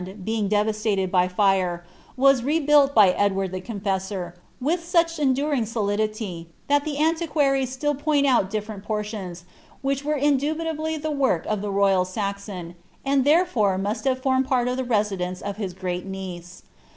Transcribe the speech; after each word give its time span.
btiaf 0.01 0.49
devastated 0.49 1.11
by 1.11 1.27
fire, 1.27 1.83
was 2.17 2.41
rebuilt 2.41 2.95
by 2.95 3.11
Eklward 3.13 3.51
the 3.51 3.61
Confessor, 3.61 4.33
with 4.59 4.79
«uch 4.95 5.07
«■ 5.17 5.33
during 5.35 5.63
solidity, 5.63 6.47
that 6.67 6.87
antiquaries 6.87 7.71
still 7.71 7.93
point 7.93 8.25
out 8.25 8.49
diflcrent 8.49 8.83
poriious, 8.83 9.43
whtrh 9.85 10.01
were 10.03 10.17
indubitably 10.17 10.97
the 10.97 11.11
work 11.11 11.45
of 11.45 11.61
the 11.61 11.69
royal 11.69 12.03
Saxon, 12.03 12.73
and 13.05 13.25
thenfore 13.25 13.79
must 13.79 14.07
h»« 14.07 14.17
formed 14.17 14.47
pert 14.47 14.67
of 14.67 14.77
the 14.77 14.83
residence 14.83 15.39
of 15.39 15.57
his 15.57 15.71
great 15.75 16.03
niece. 16.07 16.63